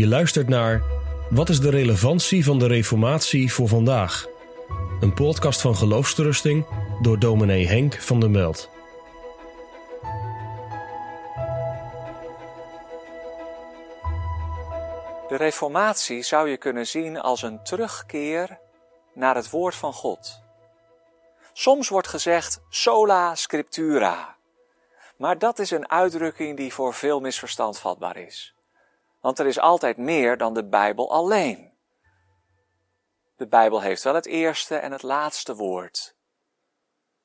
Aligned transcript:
Je 0.00 0.06
luistert 0.06 0.48
naar 0.48 0.82
Wat 1.30 1.48
is 1.48 1.60
de 1.60 1.70
relevantie 1.70 2.44
van 2.44 2.58
de 2.58 2.66
Reformatie 2.66 3.52
voor 3.52 3.68
vandaag? 3.68 4.26
Een 5.00 5.14
podcast 5.14 5.60
van 5.60 5.76
Geloofsterusting 5.76 6.66
door 7.02 7.18
dominee 7.18 7.66
Henk 7.66 7.94
van 7.94 8.20
der 8.20 8.30
Meld. 8.30 8.70
De 15.28 15.36
Reformatie 15.36 16.22
zou 16.22 16.48
je 16.48 16.56
kunnen 16.56 16.86
zien 16.86 17.20
als 17.20 17.42
een 17.42 17.62
terugkeer 17.62 18.58
naar 19.14 19.34
het 19.34 19.50
woord 19.50 19.74
van 19.74 19.92
God. 19.92 20.42
Soms 21.52 21.88
wordt 21.88 22.08
gezegd 22.08 22.60
sola 22.68 23.34
scriptura. 23.34 24.36
Maar 25.16 25.38
dat 25.38 25.58
is 25.58 25.70
een 25.70 25.90
uitdrukking 25.90 26.56
die 26.56 26.72
voor 26.72 26.94
veel 26.94 27.20
misverstand 27.20 27.78
vatbaar 27.78 28.16
is. 28.16 28.54
Want 29.20 29.38
er 29.38 29.46
is 29.46 29.58
altijd 29.58 29.96
meer 29.96 30.36
dan 30.36 30.54
de 30.54 30.64
Bijbel 30.64 31.12
alleen. 31.12 31.72
De 33.36 33.46
Bijbel 33.46 33.80
heeft 33.80 34.02
wel 34.02 34.14
het 34.14 34.26
eerste 34.26 34.76
en 34.76 34.92
het 34.92 35.02
laatste 35.02 35.54
woord. 35.54 36.16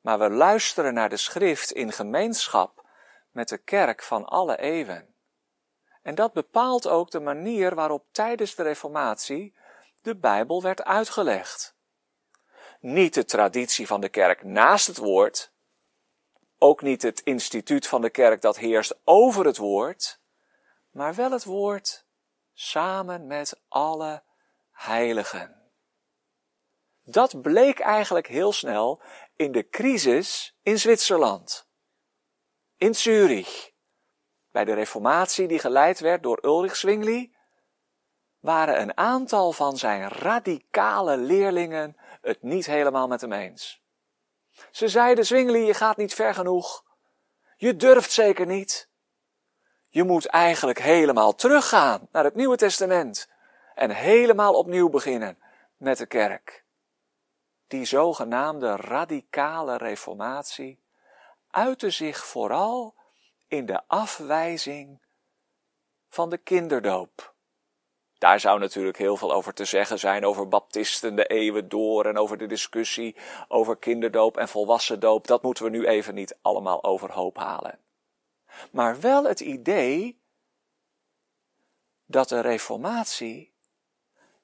Maar 0.01 0.19
we 0.19 0.29
luisteren 0.29 0.93
naar 0.93 1.09
de 1.09 1.17
schrift 1.17 1.71
in 1.71 1.91
gemeenschap 1.91 2.85
met 3.31 3.49
de 3.49 3.57
kerk 3.57 4.03
van 4.03 4.25
alle 4.25 4.57
eeuwen. 4.57 5.15
En 6.01 6.15
dat 6.15 6.33
bepaalt 6.33 6.87
ook 6.87 7.11
de 7.11 7.19
manier 7.19 7.75
waarop 7.75 8.05
tijdens 8.11 8.55
de 8.55 8.63
Reformatie 8.63 9.55
de 10.01 10.15
Bijbel 10.15 10.61
werd 10.61 10.83
uitgelegd. 10.83 11.75
Niet 12.79 13.13
de 13.13 13.25
traditie 13.25 13.87
van 13.87 14.01
de 14.01 14.09
kerk 14.09 14.43
naast 14.43 14.87
het 14.87 14.97
woord, 14.97 15.51
ook 16.57 16.81
niet 16.81 17.01
het 17.01 17.19
instituut 17.19 17.87
van 17.87 18.01
de 18.01 18.09
kerk 18.09 18.41
dat 18.41 18.57
heerst 18.57 18.99
over 19.03 19.45
het 19.45 19.57
woord, 19.57 20.19
maar 20.95 21.15
wel 21.15 21.31
het 21.31 21.43
woord 21.43 22.05
samen 22.53 23.27
met 23.27 23.61
alle 23.67 24.23
heiligen. 24.71 25.71
Dat 27.03 27.41
bleek 27.41 27.79
eigenlijk 27.79 28.27
heel 28.27 28.51
snel 28.51 29.01
in 29.35 29.51
de 29.51 29.69
crisis 29.69 30.57
in 30.61 30.79
Zwitserland, 30.79 31.67
in 32.77 32.95
Zurich. 32.95 33.71
Bij 34.51 34.65
de 34.65 34.73
reformatie 34.73 35.47
die 35.47 35.59
geleid 35.59 35.99
werd 35.99 36.23
door 36.23 36.39
Ulrich 36.45 36.75
Zwingli, 36.75 37.35
waren 38.39 38.81
een 38.81 38.97
aantal 38.97 39.51
van 39.51 39.77
zijn 39.77 40.09
radicale 40.09 41.17
leerlingen 41.17 41.97
het 42.21 42.41
niet 42.41 42.65
helemaal 42.65 43.07
met 43.07 43.21
hem 43.21 43.31
eens. 43.33 43.83
Ze 44.71 44.87
zeiden, 44.87 45.25
Zwingli, 45.25 45.65
je 45.65 45.73
gaat 45.73 45.97
niet 45.97 46.13
ver 46.13 46.33
genoeg. 46.33 46.83
Je 47.57 47.75
durft 47.75 48.11
zeker 48.11 48.45
niet. 48.45 48.93
Je 49.95 50.03
moet 50.03 50.25
eigenlijk 50.25 50.79
helemaal 50.79 51.35
teruggaan 51.35 52.07
naar 52.11 52.23
het 52.23 52.35
Nieuwe 52.35 52.57
Testament 52.57 53.29
en 53.75 53.91
helemaal 53.91 54.53
opnieuw 54.53 54.89
beginnen 54.89 55.37
met 55.77 55.97
de 55.97 56.05
kerk. 56.05 56.65
Die 57.67 57.85
zogenaamde 57.85 58.75
radicale 58.75 59.77
reformatie 59.77 60.79
uitte 61.49 61.89
zich 61.89 62.25
vooral 62.25 62.95
in 63.47 63.65
de 63.65 63.81
afwijzing 63.87 65.01
van 66.09 66.29
de 66.29 66.37
kinderdoop. 66.37 67.33
Daar 68.17 68.39
zou 68.39 68.59
natuurlijk 68.59 68.97
heel 68.97 69.17
veel 69.17 69.33
over 69.33 69.53
te 69.53 69.65
zeggen 69.65 69.99
zijn 69.99 70.25
over 70.25 70.47
baptisten 70.47 71.15
de 71.15 71.25
eeuwen 71.25 71.69
door 71.69 72.05
en 72.05 72.17
over 72.17 72.37
de 72.37 72.47
discussie 72.47 73.15
over 73.47 73.77
kinderdoop 73.77 74.37
en 74.37 74.47
volwassendoop. 74.47 75.27
Dat 75.27 75.43
moeten 75.43 75.63
we 75.63 75.69
nu 75.69 75.87
even 75.87 76.15
niet 76.15 76.37
allemaal 76.41 76.83
overhoop 76.83 77.37
halen. 77.37 77.84
Maar 78.71 78.99
wel 78.99 79.23
het 79.23 79.39
idee 79.39 80.21
dat 82.05 82.29
de 82.29 82.39
Reformatie 82.39 83.53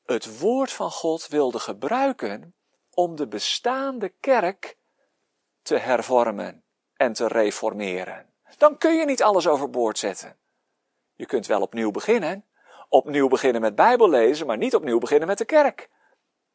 het 0.05 0.39
woord 0.39 0.71
van 0.71 0.91
God 0.91 1.27
wilde 1.27 1.59
gebruiken 1.59 2.55
om 2.93 3.15
de 3.15 3.27
bestaande 3.27 4.09
kerk 4.09 4.77
te 5.61 5.77
hervormen 5.77 6.63
en 6.93 7.13
te 7.13 7.27
reformeren. 7.27 8.33
Dan 8.57 8.77
kun 8.77 8.95
je 8.95 9.05
niet 9.05 9.23
alles 9.23 9.47
overboord 9.47 9.97
zetten. 9.97 10.37
Je 11.15 11.25
kunt 11.25 11.45
wel 11.45 11.61
opnieuw 11.61 11.91
beginnen, 11.91 12.45
opnieuw 12.89 13.27
beginnen 13.27 13.61
met 13.61 13.75
Bijbel 13.75 14.09
lezen, 14.09 14.47
maar 14.47 14.57
niet 14.57 14.75
opnieuw 14.75 14.99
beginnen 14.99 15.27
met 15.27 15.37
de 15.37 15.45
kerk. 15.45 15.89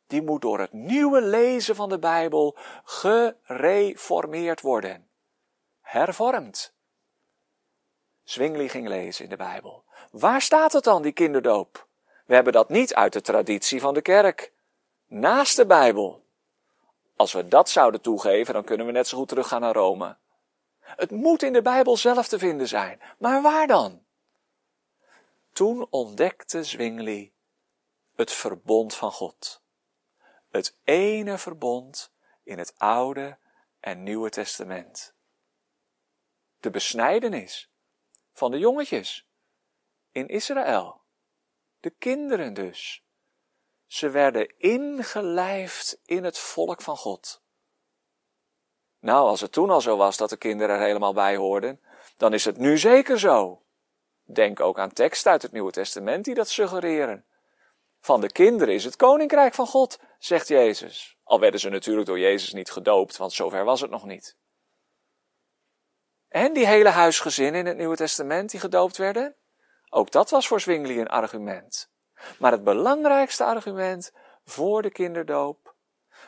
Die 0.06 0.22
moet 0.22 0.42
door 0.42 0.60
het 0.60 0.72
nieuwe 0.72 1.22
lezen 1.22 1.76
van 1.76 1.88
de 1.88 1.98
Bijbel 1.98 2.56
gereformeerd 2.84 4.60
worden. 4.60 5.10
Hervormd. 5.80 6.75
Zwingli 8.26 8.68
ging 8.68 8.88
lezen 8.88 9.24
in 9.24 9.30
de 9.30 9.36
Bijbel. 9.36 9.84
Waar 10.10 10.42
staat 10.42 10.72
het 10.72 10.84
dan, 10.84 11.02
die 11.02 11.12
kinderdoop? 11.12 11.86
We 12.24 12.34
hebben 12.34 12.52
dat 12.52 12.68
niet 12.68 12.94
uit 12.94 13.12
de 13.12 13.20
traditie 13.20 13.80
van 13.80 13.94
de 13.94 14.02
kerk. 14.02 14.52
Naast 15.06 15.56
de 15.56 15.66
Bijbel. 15.66 16.24
Als 17.16 17.32
we 17.32 17.48
dat 17.48 17.68
zouden 17.68 18.00
toegeven, 18.00 18.54
dan 18.54 18.64
kunnen 18.64 18.86
we 18.86 18.92
net 18.92 19.08
zo 19.08 19.18
goed 19.18 19.28
teruggaan 19.28 19.60
naar 19.60 19.74
Rome. 19.74 20.16
Het 20.80 21.10
moet 21.10 21.42
in 21.42 21.52
de 21.52 21.62
Bijbel 21.62 21.96
zelf 21.96 22.28
te 22.28 22.38
vinden 22.38 22.68
zijn. 22.68 23.00
Maar 23.18 23.42
waar 23.42 23.66
dan? 23.66 24.04
Toen 25.52 25.86
ontdekte 25.90 26.64
Zwingli 26.64 27.32
het 28.14 28.32
verbond 28.32 28.94
van 28.94 29.12
God. 29.12 29.60
Het 30.50 30.74
ene 30.84 31.38
verbond 31.38 32.12
in 32.42 32.58
het 32.58 32.74
Oude 32.78 33.38
en 33.80 34.02
Nieuwe 34.02 34.30
Testament. 34.30 35.14
De 36.60 36.70
besnijdenis 36.70 37.70
van 38.36 38.50
de 38.50 38.58
jongetjes 38.58 39.26
in 40.12 40.28
Israël. 40.28 41.00
De 41.80 41.90
kinderen 41.90 42.54
dus. 42.54 43.04
Ze 43.86 44.10
werden 44.10 44.58
ingelijfd 44.58 46.00
in 46.04 46.24
het 46.24 46.38
volk 46.38 46.82
van 46.82 46.96
God. 46.96 47.42
Nou, 49.00 49.28
als 49.28 49.40
het 49.40 49.52
toen 49.52 49.70
al 49.70 49.80
zo 49.80 49.96
was 49.96 50.16
dat 50.16 50.30
de 50.30 50.36
kinderen 50.36 50.76
er 50.76 50.82
helemaal 50.82 51.12
bij 51.12 51.36
hoorden, 51.36 51.80
dan 52.16 52.32
is 52.32 52.44
het 52.44 52.56
nu 52.56 52.78
zeker 52.78 53.18
zo. 53.18 53.62
Denk 54.24 54.60
ook 54.60 54.78
aan 54.78 54.92
teksten 54.92 55.30
uit 55.30 55.42
het 55.42 55.52
Nieuwe 55.52 55.72
Testament 55.72 56.24
die 56.24 56.34
dat 56.34 56.48
suggereren. 56.48 57.24
Van 58.00 58.20
de 58.20 58.32
kinderen 58.32 58.74
is 58.74 58.84
het 58.84 58.96
koninkrijk 58.96 59.54
van 59.54 59.66
God, 59.66 59.98
zegt 60.18 60.48
Jezus. 60.48 61.16
Al 61.22 61.40
werden 61.40 61.60
ze 61.60 61.68
natuurlijk 61.68 62.06
door 62.06 62.18
Jezus 62.18 62.52
niet 62.52 62.70
gedoopt, 62.70 63.16
want 63.16 63.32
zover 63.32 63.64
was 63.64 63.80
het 63.80 63.90
nog 63.90 64.04
niet. 64.04 64.36
En 66.36 66.52
die 66.52 66.66
hele 66.66 66.88
huisgezin 66.88 67.54
in 67.54 67.66
het 67.66 67.76
Nieuwe 67.76 67.96
Testament 67.96 68.50
die 68.50 68.60
gedoopt 68.60 68.96
werden, 68.96 69.34
ook 69.90 70.10
dat 70.10 70.30
was 70.30 70.46
voor 70.46 70.60
Zwingli 70.60 71.00
een 71.00 71.08
argument. 71.08 71.90
Maar 72.38 72.52
het 72.52 72.64
belangrijkste 72.64 73.44
argument 73.44 74.12
voor 74.44 74.82
de 74.82 74.90
kinderdoop 74.90 75.74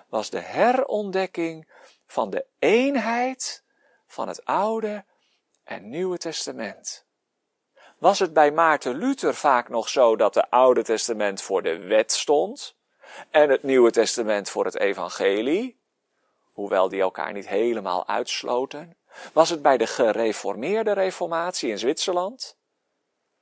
was 0.06 0.30
de 0.30 0.38
herontdekking 0.38 1.68
van 2.06 2.30
de 2.30 2.46
eenheid 2.58 3.64
van 4.06 4.28
het 4.28 4.44
Oude 4.44 5.04
en 5.64 5.88
Nieuwe 5.88 6.18
Testament. 6.18 7.06
Was 7.98 8.18
het 8.18 8.32
bij 8.32 8.50
Maarten 8.50 8.94
Luther 8.94 9.34
vaak 9.34 9.68
nog 9.68 9.88
zo 9.88 10.16
dat 10.16 10.34
het 10.34 10.50
Oude 10.50 10.82
Testament 10.82 11.42
voor 11.42 11.62
de 11.62 11.78
wet 11.78 12.12
stond 12.12 12.76
en 13.30 13.50
het 13.50 13.62
Nieuwe 13.62 13.90
Testament 13.90 14.50
voor 14.50 14.64
het 14.64 14.78
Evangelie, 14.78 15.80
hoewel 16.52 16.88
die 16.88 17.00
elkaar 17.00 17.32
niet 17.32 17.48
helemaal 17.48 18.08
uitsloten? 18.08 18.96
Was 19.32 19.50
het 19.50 19.62
bij 19.62 19.76
de 19.76 19.86
gereformeerde 19.86 20.92
reformatie 20.92 21.70
in 21.70 21.78
Zwitserland, 21.78 22.56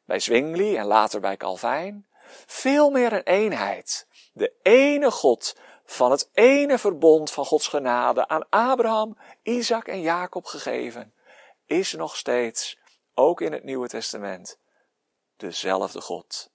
bij 0.05 0.19
Zwingli 0.19 0.77
en 0.77 0.87
later 0.87 1.21
bij 1.21 1.37
Calvijn, 1.37 2.07
veel 2.47 2.91
meer 2.91 3.13
een 3.13 3.23
eenheid. 3.23 4.07
De 4.33 4.53
ene 4.63 5.11
God 5.11 5.57
van 5.85 6.11
het 6.11 6.31
ene 6.33 6.79
verbond 6.79 7.31
van 7.31 7.45
Gods 7.45 7.69
genade 7.69 8.29
aan 8.29 8.49
Abraham, 8.49 9.19
Isaac 9.43 9.89
en 9.89 10.01
Jacob 10.01 10.45
gegeven, 10.45 11.15
is 11.67 11.93
nog 11.93 12.17
steeds, 12.17 12.79
ook 13.15 13.41
in 13.41 13.53
het 13.53 13.65
Nieuwe 13.65 13.89
Testament, 13.89 14.59
dezelfde 15.37 16.01
God. 16.01 16.51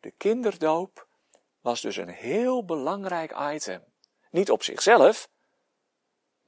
De 0.00 0.10
kinderdoop 0.10 1.06
was 1.60 1.80
dus 1.80 1.96
een 1.96 2.08
heel 2.08 2.64
belangrijk 2.64 3.34
item. 3.52 3.84
Niet 4.30 4.50
op 4.50 4.62
zichzelf, 4.62 5.28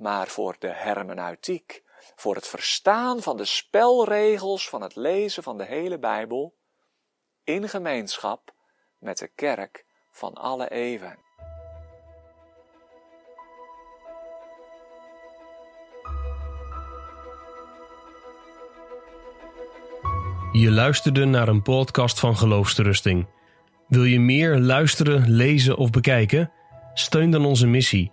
maar 0.02 0.28
voor 0.28 0.56
de 0.58 0.72
hermeneutiek, 0.72 1.82
voor 2.16 2.34
het 2.34 2.48
verstaan 2.48 3.22
van 3.22 3.36
de 3.36 3.44
spelregels 3.44 4.68
van 4.68 4.82
het 4.82 4.96
lezen 4.96 5.42
van 5.42 5.58
de 5.58 5.64
hele 5.64 5.98
Bijbel, 5.98 6.54
in 7.44 7.68
gemeenschap 7.68 8.54
met 8.98 9.18
de 9.18 9.28
kerk 9.28 9.84
van 10.10 10.34
alle 10.34 10.70
eeuwen. 10.70 11.18
Je 20.52 20.70
luisterde 20.70 21.24
naar 21.24 21.48
een 21.48 21.62
podcast 21.62 22.20
van 22.20 22.36
Geloofsterusting. 22.36 23.28
Wil 23.88 24.04
je 24.04 24.20
meer 24.20 24.58
luisteren, 24.58 25.30
lezen 25.30 25.76
of 25.76 25.90
bekijken? 25.90 26.52
Steun 26.94 27.30
dan 27.30 27.44
onze 27.44 27.66
missie 27.66 28.12